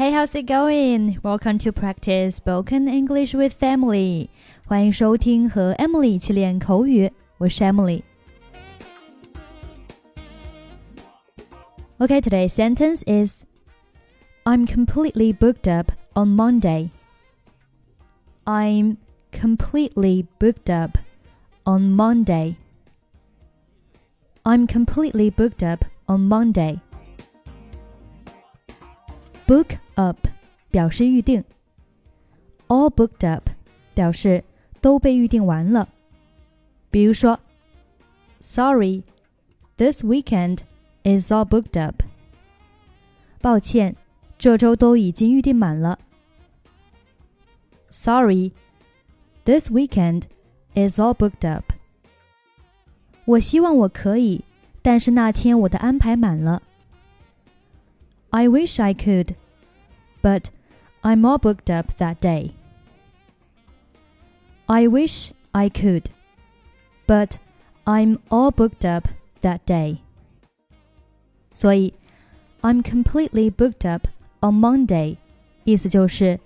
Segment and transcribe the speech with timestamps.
[0.00, 1.18] Hey, how's it going?
[1.22, 4.30] Welcome to practice spoken English with Emily.
[4.64, 8.02] 欢迎收听和 Emily 一起练口语，我是 Emily。
[11.98, 13.44] Okay, today's sentence is
[14.44, 16.88] I'm completely booked up on Monday.
[18.46, 18.96] I'm
[19.30, 20.96] completely booked up
[21.64, 22.54] on Monday.
[24.44, 26.78] I'm completely booked up on Monday.
[29.50, 30.28] Book up
[30.70, 31.42] 表示预定
[32.68, 33.50] ，all booked up
[33.94, 34.44] 表示
[34.80, 35.88] 都被预定完了。
[36.88, 37.40] 比如说
[38.40, 39.02] ，Sorry,
[39.76, 40.58] this weekend
[41.02, 42.00] is all booked up.
[43.40, 43.96] 抱歉，
[44.38, 45.98] 这周都已经预定满了。
[47.88, 48.52] Sorry,
[49.44, 50.26] this weekend
[50.76, 51.64] is all booked up.
[53.24, 54.44] 我希望我可以，
[54.80, 56.62] 但是那天我的安排满了。
[58.31, 59.35] I wish I could,
[60.21, 60.49] but
[61.01, 62.51] I'm all booked up that day.
[64.67, 66.05] I wish I could,
[67.07, 67.37] but
[67.85, 69.07] I'm all booked up
[69.41, 69.99] that day.
[71.53, 71.93] 所以，
[72.61, 74.07] I'm completely booked up
[74.41, 75.17] on Monday，
[75.63, 76.39] 意思就是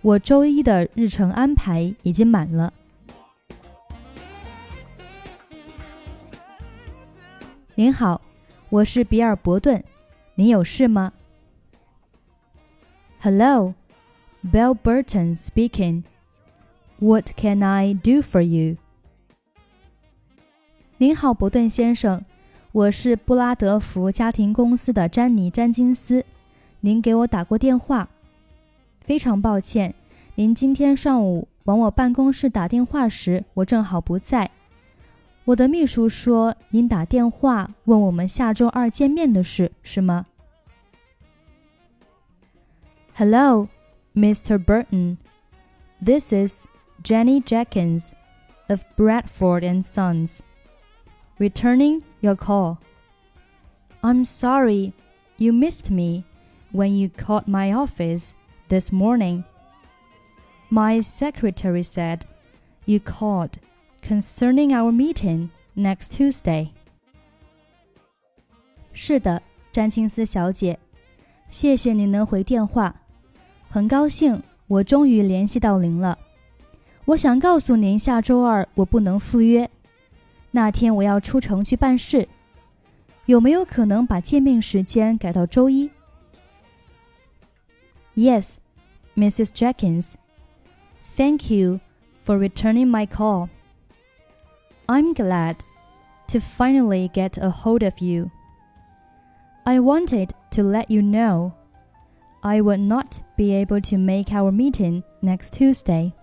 [0.00, 2.72] 我周一的日程安排已经满了。
[7.74, 8.20] 您好，
[8.70, 9.84] 我是比尔·伯顿，
[10.35, 11.13] 您有事吗
[13.21, 13.75] ？Hello,
[14.51, 16.03] Bill Burton speaking.
[16.97, 18.77] What can I do for you?
[20.97, 22.23] 您好，伯顿先生，
[22.71, 26.25] 我是布拉德福家庭公司的詹妮·詹金斯。
[26.79, 28.09] 您给我打过电话，
[29.01, 29.93] 非常抱歉，
[30.33, 34.49] 您今天上午往我办公室打电话时，我正好不在。
[35.44, 40.26] 我的秘书说您打电话问我们下周二见面的事，是吗？
[43.14, 43.68] Hello,
[44.14, 44.58] Mr.
[44.58, 45.16] Burton.
[46.04, 46.66] This is
[47.02, 48.12] Jenny Jenkins
[48.68, 50.40] of Bradford and Sons.
[51.38, 52.78] Returning your call.
[54.02, 54.92] I'm sorry
[55.38, 56.24] you missed me
[56.72, 58.34] when you called my office
[58.68, 59.44] this morning.
[60.70, 62.26] My secretary said
[62.86, 63.58] you called
[64.07, 66.69] concerning our meeting next Tuesday.
[68.91, 69.41] 是的，
[69.71, 70.77] 詹金斯小姐，
[71.49, 72.95] 谢谢您能回电话，
[73.69, 76.17] 很高兴我终于联系到您了。
[77.05, 79.69] 我想告诉您，下周二我不能赴约，
[80.51, 82.27] 那天我要出城去办事。
[83.25, 85.89] 有没有可能把见面时间改到周一
[88.15, 88.55] ？Yes,
[89.15, 89.47] Mrs.
[89.53, 90.13] Jenkins.
[91.15, 91.79] Thank you
[92.23, 93.47] for returning my call.
[94.88, 95.56] I'm glad
[96.28, 98.30] to finally get a hold of you.
[99.64, 101.52] I wanted to let you know
[102.42, 106.14] I will not be able to make our meeting next Tuesday.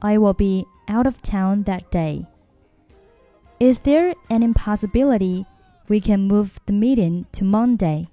[0.00, 2.26] I will be out of town that day.
[3.58, 5.46] Is there an impossibility
[5.88, 8.08] we can move the meeting to Monday?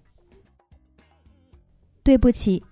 [2.03, 2.63] 对不起，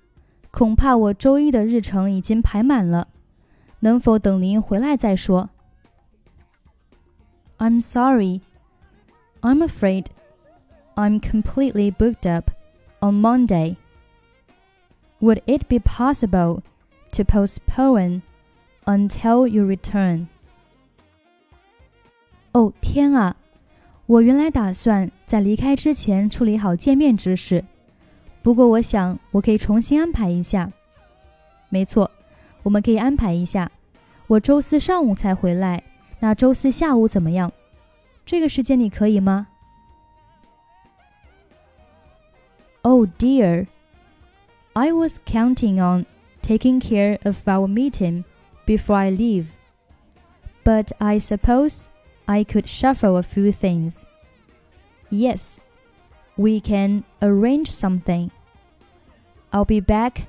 [0.52, 3.10] 恐怕我周一的日程已经排满了，
[3.80, 5.50] 能否等您回来再说
[7.60, 8.42] ？I'm sorry.
[9.42, 10.06] I'm afraid
[10.96, 12.52] I'm completely booked up
[13.00, 13.76] on Monday.
[15.20, 16.64] Would it be possible
[17.12, 18.22] to postpone
[18.86, 20.28] until you return?
[22.54, 23.36] 哦天啊！
[24.08, 27.64] 我原来打算在离开之前处理好见面之事，
[28.42, 30.72] 不过我想我可以重新安排一下。
[31.70, 32.10] 没错，
[32.64, 33.72] 我们可以安排一下。
[34.28, 35.84] 我周四上午才回来，
[36.20, 37.52] 那周四下午怎么样？
[38.26, 39.48] 这个时间你可以吗？
[42.82, 43.68] Oh dear,
[44.74, 46.06] I was counting on
[46.42, 48.24] taking care of our meeting
[48.66, 49.48] before I leave,
[50.64, 51.86] but I suppose
[52.26, 54.04] I could shuffle a few things.
[55.10, 55.58] Yes,
[56.38, 58.30] we can arrange something.
[59.52, 60.28] I'll be back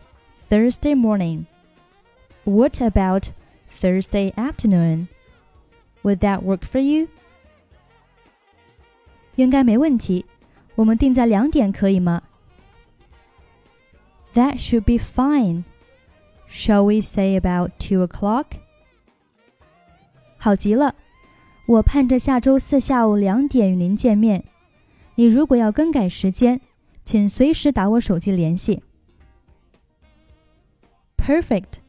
[0.49, 1.47] Thursday morning.
[2.45, 3.33] What about
[3.69, 5.09] Thursday afternoon?
[6.03, 7.09] Would that work for you?
[9.35, 10.25] 应该没问题。
[10.77, 12.23] 我们定在两点可以吗？
[14.35, 15.65] That should be fine.
[16.51, 18.47] Shall we say about two o'clock?
[20.37, 20.95] 好极了，
[21.67, 24.45] 我盼着下周四下午两点与您见面。
[25.17, 26.61] 你如果要更改时间，
[27.05, 28.83] 请随时打我手机联系。
[31.17, 31.81] Perfect.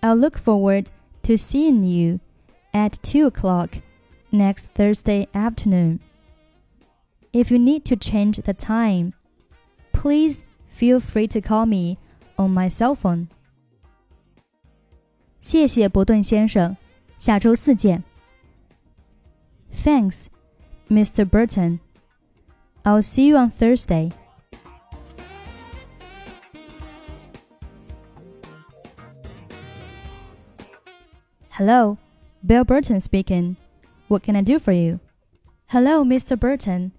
[0.00, 0.86] I'll look forward
[1.22, 2.18] to seeing you
[2.74, 3.78] at two o'clock
[4.30, 6.00] next Thursday afternoon.
[7.32, 9.14] If you need to change the time,
[9.92, 11.98] please feel free to call me
[12.38, 13.28] on my cell phone.
[15.40, 16.76] 谢谢伯顿先生，
[17.18, 18.04] 下周四见。
[19.72, 20.26] Thanks,
[20.88, 21.24] Mr.
[21.24, 21.80] Burton.
[22.84, 24.10] I'll see you on Thursday.
[31.50, 31.98] Hello,
[32.45, 33.55] Bill Burton speaking.
[34.07, 34.99] What can I do for you?
[35.67, 36.39] Hello, Mr.
[36.39, 36.91] Burton.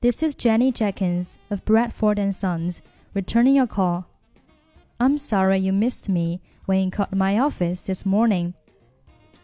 [0.00, 2.82] This is Jenny Jenkins of Bradford and Sons,
[3.14, 4.08] returning your call.
[4.98, 8.54] I'm sorry you missed me when you called my office this morning.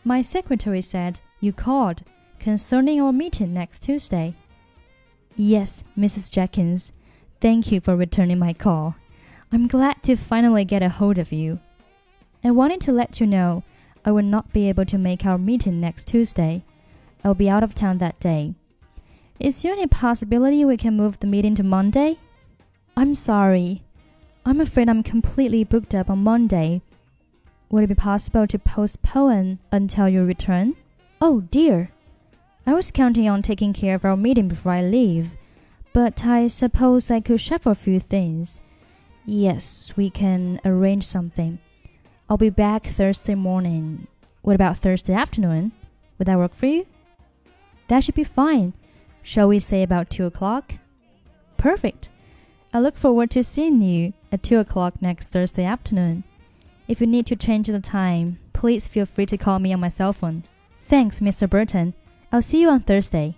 [0.02, 2.02] My secretary said you called
[2.40, 4.34] concerning our meeting next Tuesday.
[5.36, 6.32] Yes, Mrs.
[6.32, 6.90] Jenkins.
[7.40, 8.96] Thank you for returning my call.
[9.52, 11.60] I'm glad to finally get a hold of you.
[12.42, 13.62] I wanted to let you know
[14.04, 16.62] I will not be able to make our meeting next Tuesday.
[17.24, 18.54] I'll be out of town that day.
[19.40, 22.18] Is there any possibility we can move the meeting to Monday?
[22.96, 23.82] I'm sorry.
[24.46, 26.82] I'm afraid I'm completely booked up on Monday.
[27.70, 30.76] Would it be possible to postpone until your return?
[31.20, 31.90] Oh dear.
[32.66, 35.36] I was counting on taking care of our meeting before I leave,
[35.92, 38.60] but I suppose I could shuffle a few things.
[39.26, 41.58] Yes, we can arrange something.
[42.33, 44.07] I'll be back Thursday morning.
[44.41, 45.71] What about Thursday afternoon?
[46.17, 46.85] Would that work for you?
[47.87, 48.73] That should be fine.
[49.23, 50.75] Shall we say about 2 o'clock?
[51.57, 52.09] Perfect.
[52.73, 56.23] I look forward to seeing you at 2 o'clock next Thursday afternoon.
[56.87, 59.89] If you need to change the time, please feel free to call me on my
[59.89, 60.43] cell phone.
[60.81, 61.49] Thanks, Mr.
[61.49, 61.93] Burton.
[62.31, 63.35] I'll see you on Thursday.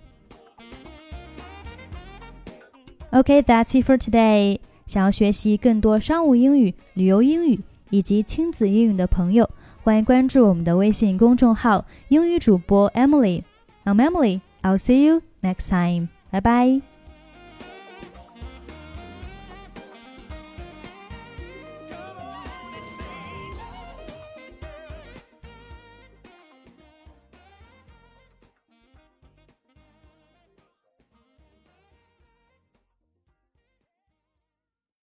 [3.14, 4.60] Okay, that's it for today.
[4.88, 7.60] 想要学习更多商务英语、旅游英语
[7.91, 9.49] 以及亲子英语的朋友，
[9.83, 13.43] 欢迎关注我们的微信公众号“英语主播 Emily”。
[13.85, 14.41] I'm Emily.
[14.63, 16.09] I'll see you next time.
[16.31, 16.96] 拜拜